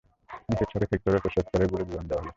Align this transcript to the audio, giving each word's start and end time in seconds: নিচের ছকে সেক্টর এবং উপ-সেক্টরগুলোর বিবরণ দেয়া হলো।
নিচের 0.49 0.67
ছকে 0.71 0.87
সেক্টর 0.91 1.11
এবং 1.11 1.21
উপ-সেক্টরগুলোর 1.21 1.81
বিবরণ 1.81 2.05
দেয়া 2.07 2.21
হলো। 2.21 2.29